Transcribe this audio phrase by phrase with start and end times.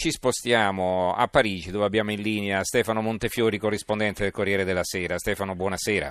[0.00, 5.18] Ci spostiamo a Parigi dove abbiamo in linea Stefano Montefiori, corrispondente del Corriere della Sera.
[5.18, 6.10] Stefano, buonasera.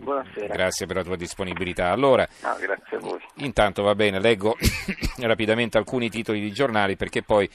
[0.00, 0.52] Buonasera.
[0.52, 1.92] Grazie per la tua disponibilità.
[1.92, 3.18] Allora, no, grazie a voi.
[3.36, 4.58] Intanto va bene, leggo
[5.20, 7.48] rapidamente alcuni titoli di giornali perché poi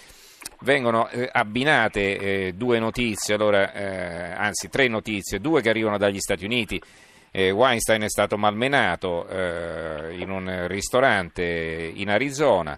[0.61, 6.17] vengono eh, abbinate eh, due notizie, allora, eh, anzi tre notizie, due che arrivano dagli
[6.17, 6.81] Stati Uniti.
[7.29, 11.43] Eh, Weinstein è stato malmenato eh, in un ristorante
[11.93, 12.75] in Arizona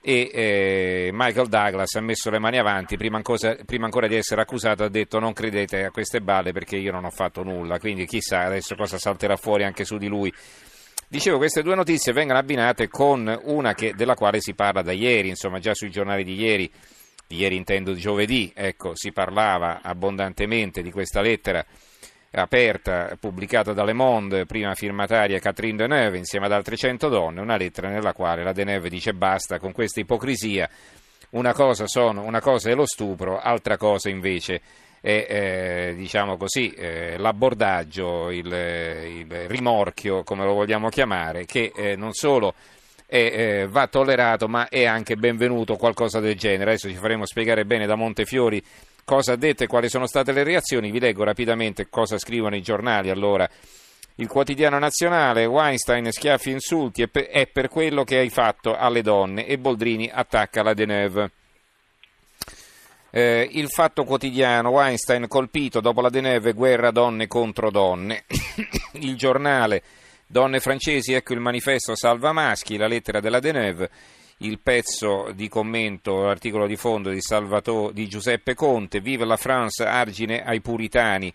[0.00, 4.40] e eh, Michael Douglas ha messo le mani avanti, prima ancora, prima ancora, di essere
[4.40, 8.06] accusato ha detto non credete a queste balle perché io non ho fatto nulla, quindi
[8.06, 10.32] chissà adesso cosa salterà fuori anche su di lui.
[11.08, 15.28] Dicevo, queste due notizie vengono abbinate con una che, della quale si parla da ieri,
[15.28, 16.70] insomma già sui giornali di ieri,
[17.26, 21.64] di ieri intendo giovedì, ecco, si parlava abbondantemente di questa lettera
[22.42, 27.56] aperta, pubblicata da Le Monde, prima firmataria Catherine Deneuve insieme ad altre 100 donne, una
[27.56, 30.68] lettera nella quale la Deneuve dice basta con questa ipocrisia,
[31.30, 34.60] una cosa, sono, una cosa è lo stupro, altra cosa invece
[35.00, 41.96] è eh, diciamo così, eh, l'abordaggio, il, il, rimorchio, come lo vogliamo chiamare, che eh,
[41.96, 42.54] non solo
[43.06, 46.70] è, eh, va tollerato ma è anche benvenuto qualcosa del genere.
[46.70, 48.62] Adesso ci faremo spiegare bene da Montefiori
[49.06, 50.90] cosa ha detto e quali sono state le reazioni.
[50.90, 53.08] Vi leggo rapidamente cosa scrivono i giornali.
[53.08, 53.48] Allora,
[54.16, 59.58] il quotidiano nazionale, Weinstein schiaffi insulti è per quello che hai fatto alle donne e
[59.58, 61.30] Boldrini attacca la Deneuve.
[63.10, 68.24] Eh, il fatto quotidiano, Weinstein colpito dopo la Deneuve, guerra donne contro donne.
[68.94, 69.82] il giornale,
[70.26, 73.90] donne francesi, ecco il manifesto salva maschi, la lettera della Deneuve
[74.38, 79.84] il pezzo di commento, l'articolo di fondo di, Salvatore, di Giuseppe Conte, Vive la France,
[79.84, 81.32] argine ai puritani.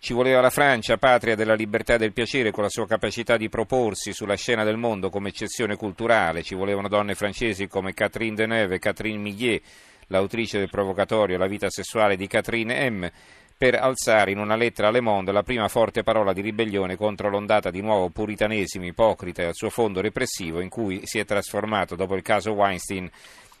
[0.00, 3.48] Ci voleva la Francia, patria della libertà e del piacere, con la sua capacità di
[3.48, 6.44] proporsi sulla scena del mondo come eccezione culturale.
[6.44, 9.60] Ci volevano donne francesi come Catherine Deneuve e Catherine Millet,
[10.06, 13.10] l'autrice del provocatorio La vita sessuale di Catherine M
[13.58, 17.28] per alzare in una lettera a Le Monde la prima forte parola di ribellione contro
[17.28, 21.96] l'ondata di nuovo puritanesimo ipocrita e al suo fondo repressivo in cui si è trasformato
[21.96, 23.10] dopo il caso Weinstein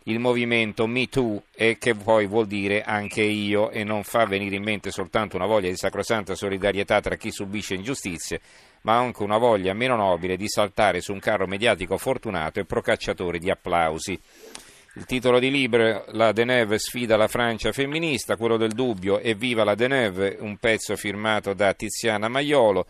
[0.04, 4.54] il movimento Me Too e che poi vuol dire anche io e non fa venire
[4.54, 8.40] in mente soltanto una voglia di sacrosanta solidarietà tra chi subisce ingiustizie,
[8.82, 13.38] ma anche una voglia meno nobile di saltare su un carro mediatico fortunato e procacciatore
[13.38, 14.18] di applausi.
[14.98, 19.62] Il titolo di libro La Deneuve sfida la Francia femminista, quello del dubbio e viva
[19.62, 22.84] la Deneuve, un pezzo firmato da Tiziana Maiolo.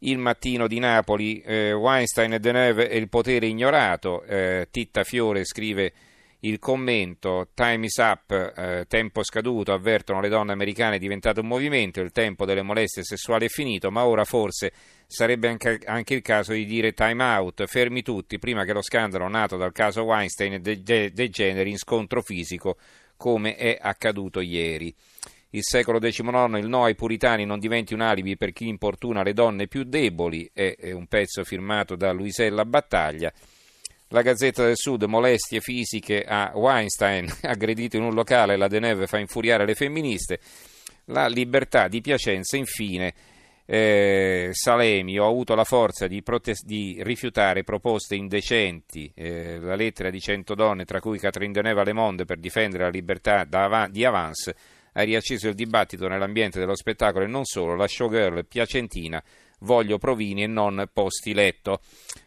[0.00, 4.24] Il mattino di Napoli, eh, Weinstein e Deneuve e il potere ignorato.
[4.24, 5.92] Eh, Titta Fiore scrive
[6.40, 11.46] il commento Time is up, eh, tempo scaduto, avvertono le donne americane è diventato un
[11.46, 14.72] movimento, il tempo delle molestie sessuali è finito, ma ora forse
[15.06, 19.28] sarebbe anche, anche il caso di dire time out, fermi tutti, prima che lo scandalo
[19.28, 22.76] nato dal caso Weinstein degeneri in scontro fisico
[23.16, 24.94] come è accaduto ieri.
[25.50, 29.32] Il secolo XIX, il no ai puritani non diventi un alibi per chi importuna le
[29.32, 33.32] donne più deboli, è, è un pezzo firmato da Luisella Battaglia.
[34.10, 39.18] La Gazzetta del Sud, molestie fisiche a Weinstein, aggredito in un locale, la Deneve fa
[39.18, 40.38] infuriare le femministe.
[41.06, 43.12] La libertà di Piacenza, infine,
[43.66, 50.10] eh, Salemi, ho avuto la forza di, protest- di rifiutare proposte indecenti, eh, la lettera
[50.10, 53.44] di cento donne, tra cui Catherine Deneva Le Monde, per difendere la libertà
[53.90, 54.54] di Avance,
[54.92, 59.20] ha riacceso il dibattito nell'ambiente dello spettacolo e non solo, la showgirl piacentina
[59.60, 61.80] voglio provini e non posti letto.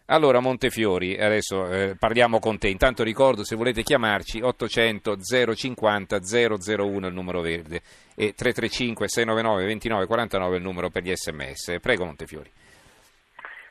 [0.06, 2.68] Allora Montefiori, adesso eh, parliamo con te.
[2.68, 7.82] Intanto ricordo se volete chiamarci 800 050 001 il numero verde
[8.16, 11.78] e 335 699 29 49 il numero per gli sms.
[11.80, 12.52] Prego Montefiori.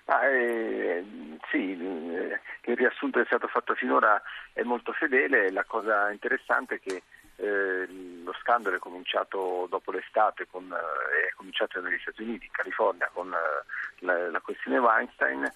[0.04, 1.04] Ah, eh,
[1.50, 2.40] sì, eh,
[2.70, 7.02] il riassunto che è stato fatto finora è molto fedele, la cosa interessante è che
[7.40, 7.86] eh,
[8.24, 13.08] lo scandalo è cominciato dopo l'estate, con, eh, è cominciato negli Stati Uniti, in California,
[13.12, 15.50] con eh, la, la, questione Weinstein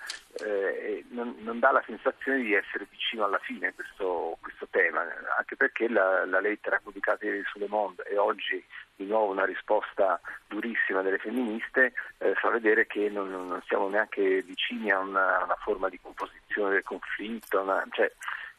[0.44, 5.04] eh, non, non, dà la sensazione di essere vicino alla fine questo, questo tema,
[5.37, 8.65] anche perché la, la lettera pubblicata ieri sulle Monde e oggi
[8.95, 11.95] di nuovo una risposta durissima delle femministe
[12.34, 16.83] fa vedere che non, non, siamo neanche vicini a una, una forma di composizione del
[16.84, 18.12] conflitto, una, cioè,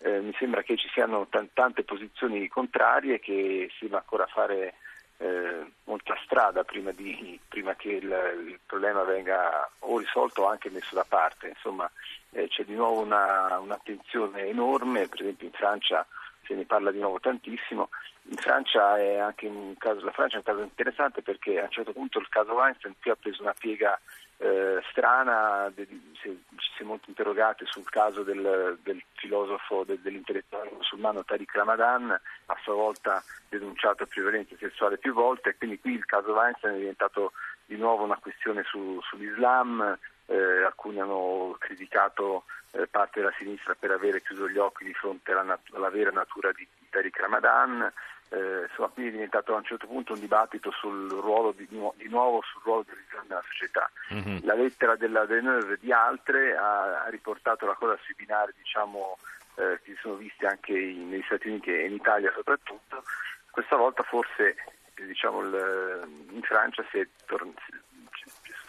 [0.03, 4.75] eh, mi sembra che ci siano t- tante posizioni contrarie che si deve ancora fare
[5.17, 10.69] eh, molta strada prima, di, prima che il, il, problema venga o risolto o anche
[10.69, 11.47] messo da parte.
[11.47, 11.89] Insomma,
[12.31, 16.05] eh, c'è di nuovo una, un'attenzione enorme, per esempio in Francia
[16.45, 17.89] se ne parla di nuovo tantissimo.
[18.29, 21.71] In Francia è anche un caso, la Francia è un caso interessante perché a un
[21.71, 23.99] certo punto il caso Weinstein qui ha preso una piega
[24.37, 26.37] eh, strana, si
[26.77, 32.73] è molto interrogato sul caso del, del filosofo, del, dell'intellettuale musulmano Tariq Ramadan, a sua
[32.73, 37.33] volta denunciato per violenza sessuale più volte, e quindi qui il caso Weinstein è diventato
[37.65, 43.91] di nuovo una questione su, sull'Islam, eh, alcuni hanno criticato eh, parte della sinistra per
[43.91, 47.91] avere chiuso gli occhi di fronte alla, nat- alla vera natura di, Tariq Ramadan,
[48.29, 52.09] eh, insomma, quindi è diventato a un certo punto un dibattito sul ruolo di, di
[52.09, 53.89] nuovo sul ruolo dell'Islam nella società.
[54.13, 54.37] Mm-hmm.
[54.43, 59.17] La lettera della Deneuve e di altre ha, ha, riportato la cosa sui binari diciamo,
[59.55, 63.03] eh, che si sono visti anche in, negli Stati Uniti e in Italia soprattutto.
[63.49, 64.55] Questa volta forse
[64.95, 67.53] diciamo, il, in Francia si torn-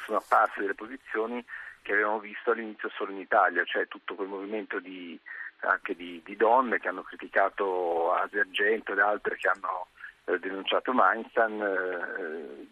[0.05, 1.45] sono apparse delle posizioni
[1.83, 5.19] che avevamo visto all'inizio solo in Italia, cioè tutto quel movimento di
[5.67, 9.89] anche di, di donne che hanno criticato Asia Argento ed altre che hanno
[10.27, 12.67] eh, denunciato Weinstein eh,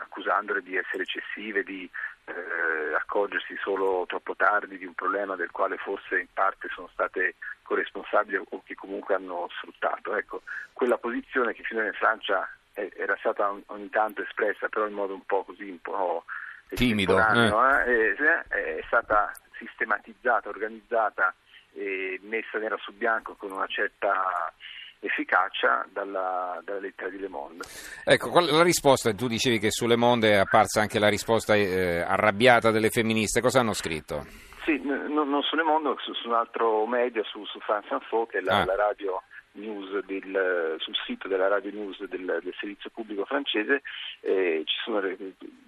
[0.00, 1.88] accusandole di essere eccessive, di
[2.26, 7.34] eh, accorgersi solo troppo tardi di un problema del quale forse in parte sono state
[7.62, 10.16] corresponsabili o che comunque hanno sfruttato.
[10.16, 10.42] Ecco,
[10.72, 15.24] quella posizione che fino in Francia era stata ogni tanto espressa, però in modo un
[15.24, 16.24] po' così, un po'
[16.68, 17.46] timido, eh.
[17.86, 21.34] Eh, è stata sistematizzata, organizzata
[21.72, 24.52] e messa nera su bianco con una certa
[25.00, 27.64] efficacia dalla, dalla, lettera di Le Monde.
[28.04, 32.00] Ecco, la risposta, tu dicevi che su Le Monde è apparsa anche la risposta eh,
[32.00, 34.52] arrabbiata delle femministe, cosa hanno scritto?
[34.64, 38.26] Sì, n- non su Le Monde, su, su, un altro media, su, su France Info,
[38.26, 38.64] che è la, ah.
[38.64, 39.22] la radio
[39.54, 43.82] news del, sul sito della radio news del, del servizio pubblico francese
[44.20, 45.00] eh, ci sono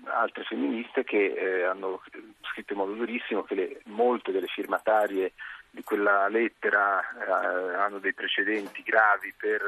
[0.05, 2.03] altre femministe che eh, hanno
[2.51, 5.35] scritto in modo durissimo che le, molte delle firmatarie
[5.71, 9.63] di quella lettera eh, hanno dei precedenti gravi per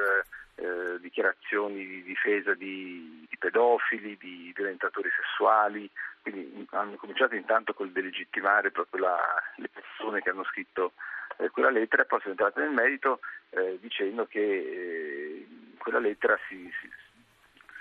[0.55, 5.89] eh, dichiarazioni di difesa di, di, pedofili, di violentatori sessuali,
[6.31, 9.19] quindi hanno cominciato intanto col delegittimare proprio la,
[9.57, 10.93] le persone che hanno scritto
[11.39, 13.21] eh, quella lettera e poi sono entrate nel merito
[13.51, 15.47] eh, dicendo che eh,
[15.79, 16.89] quella lettera si, si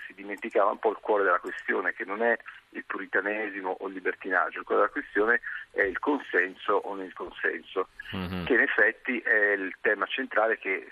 [0.07, 2.37] si dimenticava un po' il cuore della questione, che non è
[2.69, 5.41] il puritanesimo o il libertinaggio, il cuore della questione
[5.71, 8.45] è il consenso o il consenso, mm-hmm.
[8.45, 10.87] che in effetti è il tema centrale che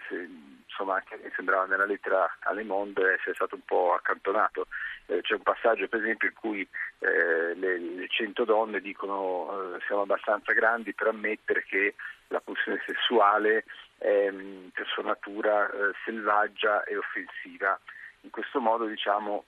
[0.76, 4.68] insomma anche mi sembrava nella lettera alle Monde essere stato un po' accantonato.
[5.06, 6.68] Eh, c'è un passaggio per esempio in cui
[7.00, 11.96] eh, le, le 100 donne dicono eh, siamo abbastanza grandi per ammettere che
[12.28, 13.64] la pulsione sessuale
[13.98, 14.30] è
[14.74, 17.80] per sua natura eh, selvaggia e offensiva
[18.22, 19.46] in questo modo diciamo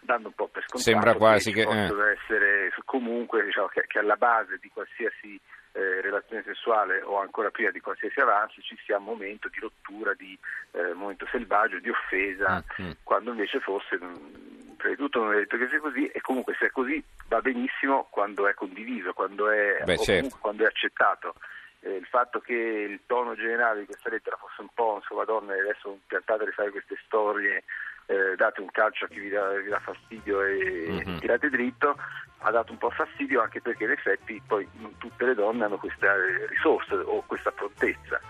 [0.00, 2.12] dando un po' per scontato Sembra quasi che, che eh.
[2.12, 5.40] essere comunque diciamo, che, che, alla base di qualsiasi
[5.72, 10.14] eh, relazione sessuale o ancora prima di qualsiasi avanzo ci sia un momento di rottura,
[10.14, 10.38] di
[10.72, 12.92] eh, momento selvaggio, di offesa, mm-hmm.
[13.02, 16.54] quando invece forse mm, prima di tutto non è detto che sia così e comunque
[16.58, 20.36] se è così va benissimo quando è condiviso, quando è, Beh, certo.
[20.40, 21.34] quando è accettato
[21.80, 25.58] eh, il fatto che il tono generale di questa lettera fosse un po' insomma donne
[25.58, 27.64] adesso piantate a fare queste storie
[28.06, 31.18] eh, date un calcio a chi vi dà, vi dà fastidio e mm-hmm.
[31.18, 31.96] tirate dritto
[32.38, 35.78] ha dato un po' fastidio anche perché in effetti poi non tutte le donne hanno
[35.78, 36.06] queste
[36.48, 38.20] risorse o questa prontezza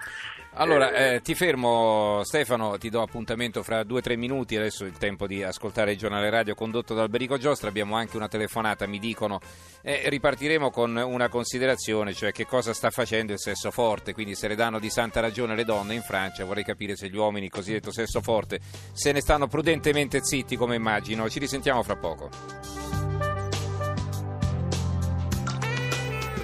[0.61, 4.85] allora, eh, eh, ti fermo Stefano, ti do appuntamento fra due o tre minuti, adesso
[4.85, 8.27] è il tempo di ascoltare il giornale radio condotto da Alberico Giostra, abbiamo anche una
[8.27, 9.39] telefonata, mi dicono,
[9.83, 14.49] eh, ripartiremo con una considerazione, cioè che cosa sta facendo il sesso forte, quindi se
[14.49, 17.93] le danno di santa ragione le donne in Francia, vorrei capire se gli uomini, cosiddetto
[17.93, 18.59] sesso forte,
[18.93, 23.08] se ne stanno prudentemente zitti come immagino, ci risentiamo fra poco.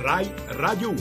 [0.04, 0.26] RAI
[0.58, 0.98] Radio 1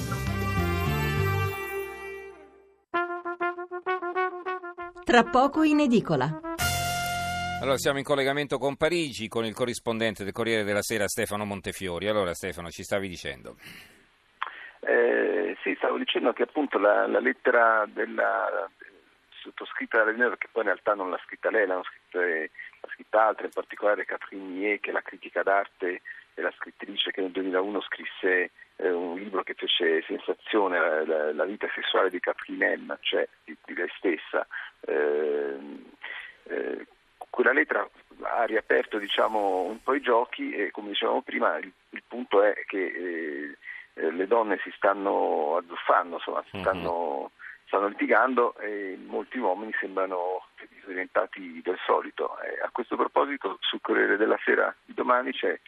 [5.03, 6.39] Tra poco in edicola.
[7.62, 12.07] Allora, siamo in collegamento con Parigi con il corrispondente del Corriere della Sera Stefano Montefiori.
[12.07, 13.57] Allora, Stefano, ci stavi dicendo?
[14.79, 18.69] Eh, sì, stavo dicendo che appunto la, la lettera della,
[19.41, 23.25] sottoscritta da Lenore, che poi in realtà non l'ha scritta lei, l'hanno scritta, l'ha scritta
[23.25, 26.01] altre, in particolare Catherine Nier, che è la critica d'arte
[26.41, 31.45] la scrittrice che nel 2001 scrisse eh, un libro che fece sensazione, la, la, la
[31.45, 34.45] vita sessuale di Catherine M, cioè di, di lei stessa.
[34.81, 35.57] Eh,
[36.45, 36.85] eh,
[37.29, 37.87] quella lettera
[38.21, 42.53] ha riaperto diciamo, un po' i giochi e come dicevamo prima il, il punto è
[42.65, 43.55] che
[43.95, 46.61] eh, le donne si stanno azzuffando, insomma, si mhm.
[46.61, 47.31] stanno,
[47.65, 52.39] stanno litigando e molti uomini sembrano disorientati del solito.
[52.41, 55.59] Eh, a questo proposito sul Corriere della Sera di domani c'è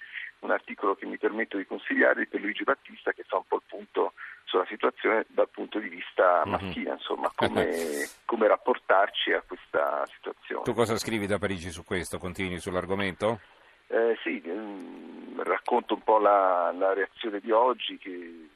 [0.45, 3.63] un articolo che mi permetto di consigliarvi per Luigi Battista che fa un po' il
[3.67, 4.13] punto
[4.45, 6.51] sulla situazione dal punto di vista mhm.
[6.51, 6.93] maschile, mm-hmm.
[6.93, 10.63] insomma, come, come, rapportarci a questa situazione.
[10.63, 12.17] Tu cosa scrivi da Parigi su questo?
[12.17, 13.39] Continui sull'argomento?
[13.87, 18.49] Eh, sì, mh, mm, racconto un po' la, la, reazione di oggi che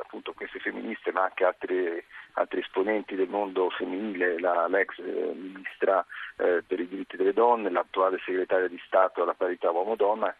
[0.00, 2.02] appunto queste femministe ma anche altri,
[2.34, 6.04] altri esponenti del mondo femminile, la, l'ex eh, ministra
[6.36, 10.34] eh, per i diritti delle donne, l'attuale segretaria di Stato alla parità uomo-donna,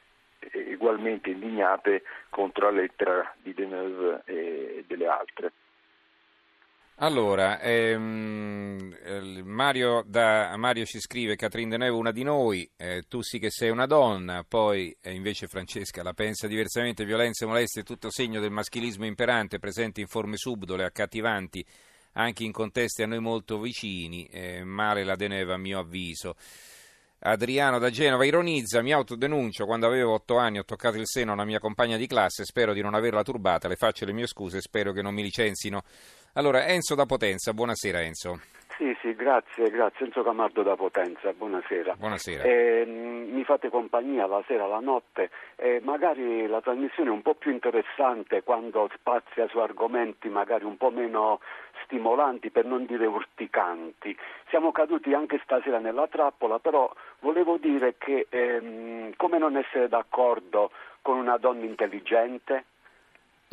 [0.73, 5.52] ugualmente indignate contro la lettera di Deneuve e delle altre.
[7.00, 13.23] Allora, ehm, eh, Mario, da, Mario, ci scrive Catherine Deneuve una di noi, eh, tu
[13.23, 17.85] sì che sei una donna, poi eh, invece Francesca la pensa diversamente, violenza e molestie
[17.85, 21.64] tutto segno del maschilismo imperante, presente in forme subdole, accattivanti,
[22.14, 26.35] anche in contesti a noi molto vicini, eh, male la Deneuve a mio avviso.
[27.20, 31.34] Adriano da Genova ironizza, mi autodenuncio, quando avevo otto anni ho toccato il seno a
[31.34, 34.60] una mia compagna di classe, spero di non averla turbata, le faccio le mie scuse,
[34.60, 35.82] spero che non mi licenzino.
[36.35, 38.40] Allora, Enzo da Potenza, buonasera Enzo.
[38.76, 40.06] Sì, sì, grazie, grazie.
[40.06, 41.94] Enzo Camardo da Potenza, buonasera.
[41.97, 42.44] Buonasera.
[42.44, 47.35] Eh, mi fate compagnia la sera, la notte, eh, magari la trasmissione è un po'
[47.35, 51.40] più interessante quando spazia su argomenti magari un po' meno
[51.82, 54.16] stimolanti, per non dire urticanti.
[54.49, 60.70] Siamo caduti anche stasera nella trappola, però volevo dire che ehm, come non essere d'accordo
[61.02, 62.66] con una donna intelligente?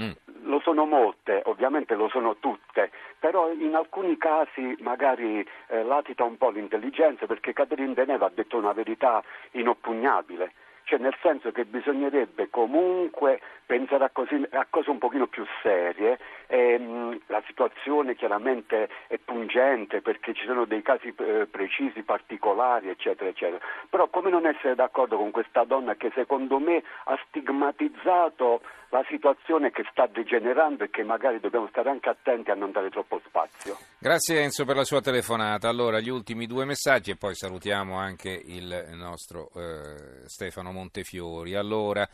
[0.01, 0.11] Mm.
[0.47, 6.37] Lo sono molte, ovviamente lo sono tutte, però in alcuni casi magari eh, latita un
[6.37, 10.51] po' l'intelligenza perché Catherine Deneuve ha detto una verità inoppugnabile
[10.85, 16.19] cioè nel senso che bisognerebbe comunque pensare a, così, a cose un pochino più serie.
[16.47, 23.29] Ehm, la situazione chiaramente è pungente perché ci sono dei casi eh, precisi, particolari, eccetera,
[23.29, 23.59] eccetera.
[23.89, 29.71] Però come non essere d'accordo con questa donna che secondo me ha stigmatizzato la situazione
[29.71, 33.77] che sta degenerando e che magari dobbiamo stare anche attenti a non dare troppo spazio.
[33.99, 35.67] Grazie Enzo per la sua telefonata.
[35.67, 41.55] Allora, gli ultimi due messaggi e poi salutiamo anche il nostro eh, Stefano Montefiori.
[41.55, 42.07] Allora,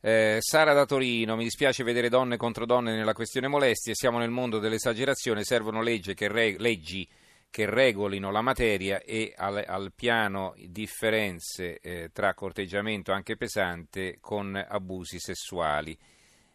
[0.00, 4.30] eh, Sara da Torino, mi dispiace vedere donne contro donne nella questione molestie, siamo nel
[4.30, 7.06] mondo dell'esagerazione, servono che, re- leggi
[7.50, 14.54] che regolino la materia e al, al piano differenze eh, tra corteggiamento anche pesante con
[14.54, 15.98] abusi sessuali.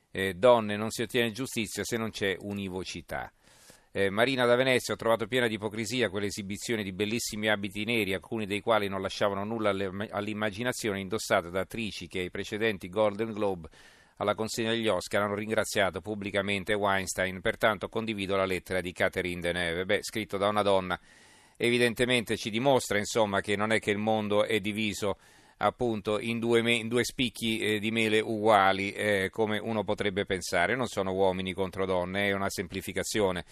[0.10, 3.30] Eh, donne non si ottiene giustizia se non c'è univocità.
[3.98, 8.14] Eh, Marina da Venezia ho trovato piena di ipocrisia quelle esibizioni di bellissimi abiti neri,
[8.14, 13.70] alcuni dei quali non lasciavano nulla all'immaginazione, indossate da attrici che ai precedenti Golden Globe
[14.18, 19.86] alla consegna degli Oscar hanno ringraziato pubblicamente Weinstein, pertanto condivido la lettera di Catherine Deneuve,
[19.86, 21.00] beh, scritto da una donna,
[21.56, 25.20] evidentemente ci dimostra insomma, che non è che il mondo è diviso
[25.60, 30.26] appunto in due, me- in due spicchi eh, di mele uguali eh, come uno potrebbe
[30.26, 33.46] pensare, non sono uomini contro donne, è una semplificazione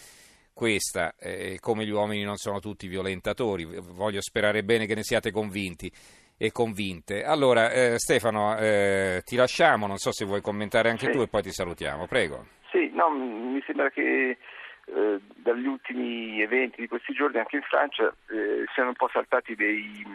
[0.54, 5.32] questa, eh, come gli uomini non sono tutti violentatori, voglio sperare bene che ne siate
[5.32, 5.92] convinti
[6.38, 7.24] e convinte.
[7.24, 11.12] Allora, eh, Stefano, eh, ti lasciamo, non so se vuoi commentare anche sì.
[11.12, 12.48] tu e poi ti salutiamo, prego.
[12.72, 14.38] Sì, no, mi sembra che
[14.86, 19.56] eh, dagli ultimi eventi di questi giorni anche in Francia eh, siano un po' saltati
[19.56, 20.06] dei,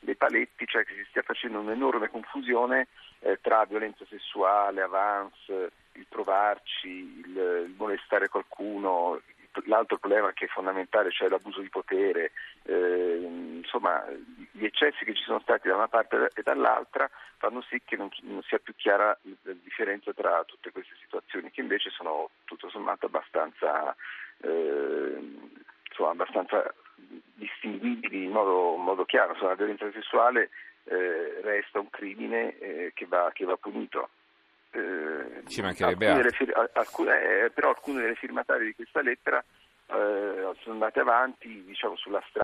[0.00, 2.88] dei paletti, cioè che si stia facendo un'enorme confusione
[3.20, 9.20] eh, tra violenza sessuale, avance, il provarci, il, il molestare qualcuno,
[9.66, 12.32] l'altro problema che è fondamentale, cioè l'abuso di potere,
[12.64, 13.18] eh,
[13.62, 14.04] insomma
[14.50, 18.08] gli eccessi che ci sono stati da una parte e dall'altra fanno sì che non,
[18.22, 23.06] non sia più chiara la differenza tra tutte queste situazioni che invece sono tutto sommato
[23.06, 23.94] abbastanza,
[24.40, 25.18] eh,
[25.88, 26.74] insomma, abbastanza
[27.34, 29.32] distinguibili in modo, in modo chiaro.
[29.32, 30.50] Insomma, la violenza sessuale
[30.84, 34.08] eh, resta un crimine eh, che va, che va punito.
[34.74, 39.38] Eh, Ci mancherebbe alcune fir- alcune, eh, però alcune delle firmatarie di questa lettera
[39.86, 42.42] eh, sono andate avanti diciamo, sulla strada